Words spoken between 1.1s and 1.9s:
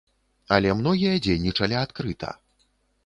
дзейнічалі